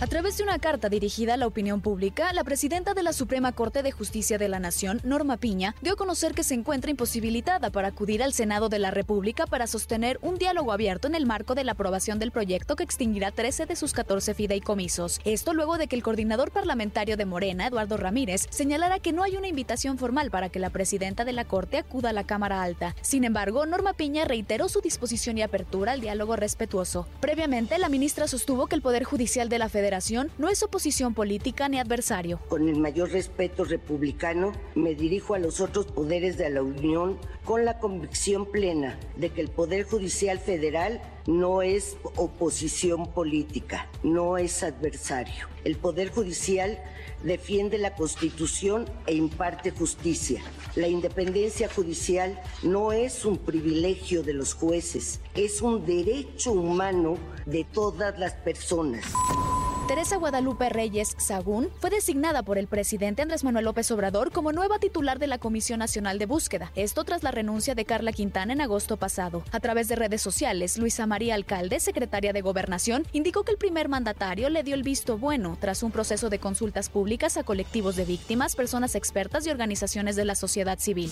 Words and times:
A 0.00 0.06
través 0.06 0.36
de 0.36 0.44
una 0.44 0.60
carta 0.60 0.88
dirigida 0.88 1.34
a 1.34 1.36
la 1.36 1.48
opinión 1.48 1.80
pública, 1.80 2.32
la 2.32 2.44
presidenta 2.44 2.94
de 2.94 3.02
la 3.02 3.12
Suprema 3.12 3.50
Corte 3.50 3.82
de 3.82 3.90
Justicia 3.90 4.38
de 4.38 4.48
la 4.48 4.60
Nación, 4.60 5.00
Norma 5.02 5.38
Piña, 5.38 5.74
dio 5.82 5.94
a 5.94 5.96
conocer 5.96 6.34
que 6.34 6.44
se 6.44 6.54
encuentra 6.54 6.92
imposibilitada 6.92 7.70
para 7.70 7.88
acudir 7.88 8.22
al 8.22 8.32
Senado 8.32 8.68
de 8.68 8.78
la 8.78 8.92
República 8.92 9.44
para 9.46 9.66
sostener 9.66 10.20
un 10.22 10.38
diálogo 10.38 10.70
abierto 10.70 11.08
en 11.08 11.16
el 11.16 11.26
marco 11.26 11.56
de 11.56 11.64
la 11.64 11.72
aprobación 11.72 12.20
del 12.20 12.30
proyecto 12.30 12.76
que 12.76 12.84
extinguirá 12.84 13.32
13 13.32 13.66
de 13.66 13.74
sus 13.74 13.92
14 13.92 14.34
fideicomisos. 14.34 15.20
Esto 15.24 15.52
luego 15.52 15.78
de 15.78 15.88
que 15.88 15.96
el 15.96 16.04
coordinador 16.04 16.52
parlamentario 16.52 17.16
de 17.16 17.26
Morena, 17.26 17.66
Eduardo 17.66 17.96
Ramírez, 17.96 18.46
señalara 18.50 19.00
que 19.00 19.12
no 19.12 19.24
hay 19.24 19.36
una 19.36 19.48
invitación 19.48 19.98
formal 19.98 20.30
para 20.30 20.48
que 20.48 20.60
la 20.60 20.70
presidenta 20.70 21.24
de 21.24 21.32
la 21.32 21.44
Corte 21.44 21.76
acuda 21.76 22.10
a 22.10 22.12
la 22.12 22.22
Cámara 22.22 22.62
Alta. 22.62 22.94
Sin 23.02 23.24
embargo, 23.24 23.66
Norma 23.66 23.94
Piña 23.94 24.26
reiteró 24.26 24.68
su 24.68 24.80
disposición 24.80 25.38
y 25.38 25.42
apertura 25.42 25.90
al 25.90 26.00
diálogo 26.00 26.36
respetuoso. 26.36 27.08
Previamente, 27.18 27.76
la 27.80 27.88
ministra 27.88 28.28
sostuvo 28.28 28.68
que 28.68 28.76
el 28.76 28.82
Poder 28.82 29.02
Judicial 29.02 29.48
de 29.48 29.58
la 29.58 29.68
Federación 29.68 29.87
no 30.36 30.48
es 30.48 30.62
oposición 30.62 31.14
política 31.14 31.68
ni 31.68 31.78
adversario. 31.78 32.38
Con 32.48 32.68
el 32.68 32.78
mayor 32.78 33.10
respeto 33.10 33.64
republicano, 33.64 34.52
me 34.74 34.94
dirijo 34.94 35.34
a 35.34 35.38
los 35.38 35.60
otros 35.60 35.86
poderes 35.86 36.36
de 36.36 36.50
la 36.50 36.62
Unión 36.62 37.18
con 37.44 37.64
la 37.64 37.78
convicción 37.78 38.44
plena 38.44 38.98
de 39.16 39.30
que 39.30 39.40
el 39.40 39.48
Poder 39.48 39.84
Judicial 39.84 40.38
Federal 40.38 41.00
no 41.26 41.62
es 41.62 41.96
oposición 42.16 43.12
política, 43.12 43.88
no 44.02 44.36
es 44.36 44.62
adversario. 44.62 45.46
El 45.64 45.76
Poder 45.76 46.10
Judicial 46.10 46.78
defiende 47.22 47.78
la 47.78 47.94
Constitución 47.94 48.84
e 49.06 49.14
imparte 49.14 49.70
justicia. 49.70 50.42
La 50.76 50.88
independencia 50.88 51.68
judicial 51.68 52.38
no 52.62 52.92
es 52.92 53.24
un 53.24 53.38
privilegio 53.38 54.22
de 54.22 54.34
los 54.34 54.54
jueces, 54.54 55.20
es 55.34 55.62
un 55.62 55.86
derecho 55.86 56.52
humano 56.52 57.16
de 57.46 57.64
todas 57.64 58.18
las 58.18 58.34
personas. 58.34 59.04
Teresa 59.88 60.16
Guadalupe 60.16 60.68
Reyes 60.68 61.14
Sagún 61.16 61.70
fue 61.80 61.88
designada 61.88 62.42
por 62.42 62.58
el 62.58 62.66
presidente 62.66 63.22
Andrés 63.22 63.42
Manuel 63.42 63.64
López 63.64 63.90
Obrador 63.90 64.30
como 64.30 64.52
nueva 64.52 64.78
titular 64.78 65.18
de 65.18 65.26
la 65.26 65.38
Comisión 65.38 65.78
Nacional 65.78 66.18
de 66.18 66.26
Búsqueda. 66.26 66.72
Esto 66.74 67.04
tras 67.04 67.22
la 67.22 67.30
renuncia 67.30 67.74
de 67.74 67.86
Carla 67.86 68.12
Quintana 68.12 68.52
en 68.52 68.60
agosto 68.60 68.98
pasado. 68.98 69.42
A 69.50 69.60
través 69.60 69.88
de 69.88 69.96
redes 69.96 70.20
sociales, 70.20 70.76
Luisa 70.76 71.06
María 71.06 71.34
Alcalde, 71.34 71.80
secretaria 71.80 72.34
de 72.34 72.42
Gobernación, 72.42 73.06
indicó 73.12 73.44
que 73.44 73.52
el 73.52 73.56
primer 73.56 73.88
mandatario 73.88 74.50
le 74.50 74.62
dio 74.62 74.74
el 74.74 74.82
visto 74.82 75.16
bueno 75.16 75.56
tras 75.58 75.82
un 75.82 75.90
proceso 75.90 76.28
de 76.28 76.38
consultas 76.38 76.90
públicas 76.90 77.38
a 77.38 77.44
colectivos 77.44 77.96
de 77.96 78.04
víctimas, 78.04 78.56
personas 78.56 78.94
expertas 78.94 79.46
y 79.46 79.50
organizaciones 79.50 80.16
de 80.16 80.26
la 80.26 80.34
sociedad 80.34 80.78
civil. 80.78 81.10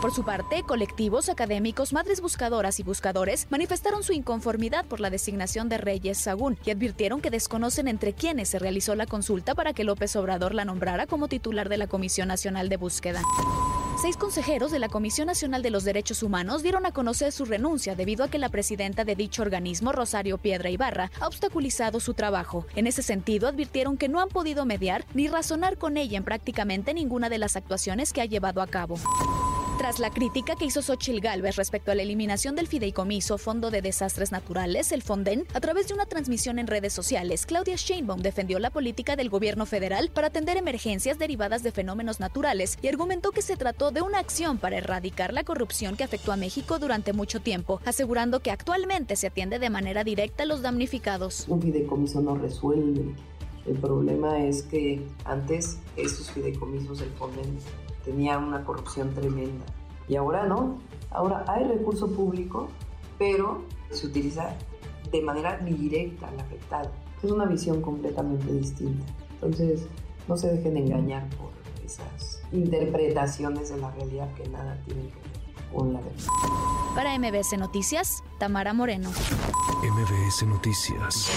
Por 0.00 0.14
su 0.14 0.24
parte, 0.24 0.62
colectivos 0.62 1.28
académicos, 1.28 1.92
madres 1.92 2.22
buscadoras 2.22 2.80
y 2.80 2.82
buscadores 2.82 3.46
manifestaron 3.50 4.02
su 4.02 4.14
inconformidad 4.14 4.86
por 4.86 4.98
la 4.98 5.10
designación 5.10 5.68
de 5.68 5.76
Reyes 5.76 6.16
Sagún 6.16 6.56
y 6.64 6.70
advirtieron 6.70 7.20
que 7.20 7.28
desconocen 7.28 7.86
entre 7.86 8.14
quienes 8.14 8.48
se 8.48 8.58
realizó 8.58 8.94
la 8.94 9.04
consulta 9.04 9.54
para 9.54 9.74
que 9.74 9.84
López 9.84 10.16
Obrador 10.16 10.54
la 10.54 10.64
nombrara 10.64 11.06
como 11.06 11.28
titular 11.28 11.68
de 11.68 11.76
la 11.76 11.86
Comisión 11.86 12.28
Nacional 12.28 12.70
de 12.70 12.78
Búsqueda. 12.78 13.20
Seis 14.00 14.16
consejeros 14.16 14.70
de 14.70 14.78
la 14.78 14.88
Comisión 14.88 15.26
Nacional 15.26 15.60
de 15.60 15.68
los 15.68 15.84
Derechos 15.84 16.22
Humanos 16.22 16.62
dieron 16.62 16.86
a 16.86 16.92
conocer 16.92 17.30
su 17.30 17.44
renuncia 17.44 17.94
debido 17.94 18.24
a 18.24 18.28
que 18.28 18.38
la 18.38 18.48
presidenta 18.48 19.04
de 19.04 19.16
dicho 19.16 19.42
organismo, 19.42 19.92
Rosario 19.92 20.38
Piedra 20.38 20.70
Ibarra, 20.70 21.10
ha 21.20 21.26
obstaculizado 21.26 22.00
su 22.00 22.14
trabajo. 22.14 22.64
En 22.74 22.86
ese 22.86 23.02
sentido, 23.02 23.48
advirtieron 23.48 23.98
que 23.98 24.08
no 24.08 24.20
han 24.20 24.30
podido 24.30 24.64
mediar 24.64 25.04
ni 25.12 25.28
razonar 25.28 25.76
con 25.76 25.98
ella 25.98 26.16
en 26.16 26.24
prácticamente 26.24 26.94
ninguna 26.94 27.28
de 27.28 27.36
las 27.36 27.56
actuaciones 27.56 28.14
que 28.14 28.22
ha 28.22 28.24
llevado 28.24 28.62
a 28.62 28.66
cabo. 28.66 28.98
Tras 29.80 29.98
la 29.98 30.10
crítica 30.10 30.56
que 30.56 30.66
hizo 30.66 30.82
Xochil 30.82 31.22
Gálvez 31.22 31.56
respecto 31.56 31.90
a 31.90 31.94
la 31.94 32.02
eliminación 32.02 32.54
del 32.54 32.66
fideicomiso 32.66 33.38
Fondo 33.38 33.70
de 33.70 33.80
Desastres 33.80 34.30
Naturales, 34.30 34.92
el 34.92 35.00
Fonden, 35.00 35.46
a 35.54 35.60
través 35.60 35.88
de 35.88 35.94
una 35.94 36.04
transmisión 36.04 36.58
en 36.58 36.66
redes 36.66 36.92
sociales, 36.92 37.46
Claudia 37.46 37.76
Sheinbaum 37.76 38.20
defendió 38.20 38.58
la 38.58 38.68
política 38.68 39.16
del 39.16 39.30
gobierno 39.30 39.64
federal 39.64 40.10
para 40.12 40.26
atender 40.26 40.58
emergencias 40.58 41.18
derivadas 41.18 41.62
de 41.62 41.72
fenómenos 41.72 42.20
naturales 42.20 42.76
y 42.82 42.88
argumentó 42.88 43.30
que 43.30 43.40
se 43.40 43.56
trató 43.56 43.90
de 43.90 44.02
una 44.02 44.18
acción 44.18 44.58
para 44.58 44.76
erradicar 44.76 45.32
la 45.32 45.44
corrupción 45.44 45.96
que 45.96 46.04
afectó 46.04 46.30
a 46.32 46.36
México 46.36 46.78
durante 46.78 47.14
mucho 47.14 47.40
tiempo, 47.40 47.80
asegurando 47.86 48.40
que 48.40 48.50
actualmente 48.50 49.16
se 49.16 49.28
atiende 49.28 49.58
de 49.58 49.70
manera 49.70 50.04
directa 50.04 50.42
a 50.42 50.46
los 50.46 50.60
damnificados. 50.60 51.46
Un 51.48 51.62
fideicomiso 51.62 52.20
no 52.20 52.34
resuelve. 52.34 53.14
El 53.64 53.78
problema 53.78 54.44
es 54.44 54.62
que 54.62 55.02
antes 55.24 55.78
estos 55.96 56.30
fideicomisos, 56.32 57.00
el 57.00 57.08
Fonden, 57.12 57.58
tenía 58.04 58.38
una 58.38 58.64
corrupción 58.64 59.14
tremenda. 59.14 59.64
Y 60.08 60.16
ahora 60.16 60.46
no, 60.46 60.78
ahora 61.10 61.44
hay 61.46 61.64
recurso 61.64 62.10
público, 62.10 62.68
pero 63.18 63.64
se 63.90 64.06
utiliza 64.06 64.56
de 65.10 65.22
manera 65.22 65.58
directa 65.58 66.28
al 66.28 66.40
afectado. 66.40 66.90
Es 67.22 67.30
una 67.30 67.44
visión 67.44 67.82
completamente 67.82 68.52
distinta. 68.52 69.04
Entonces, 69.34 69.86
no 70.28 70.36
se 70.36 70.52
dejen 70.52 70.76
engañar 70.76 71.28
por 71.30 71.50
esas 71.84 72.42
interpretaciones 72.52 73.70
de 73.70 73.78
la 73.78 73.90
realidad 73.90 74.32
que 74.34 74.48
nada 74.48 74.80
tienen 74.84 75.08
que 75.08 75.14
ver 75.14 75.30
con 75.72 75.92
la 75.92 76.00
verdad. 76.00 76.24
Para 76.94 77.18
MBS 77.18 77.58
Noticias, 77.58 78.22
Tamara 78.38 78.72
Moreno. 78.72 79.10
MBS 79.10 80.46
Noticias. 80.46 81.30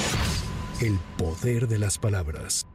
El 0.81 0.99
poder 1.17 1.67
de 1.67 1.79
las 1.79 1.97
palabras. 1.97 2.65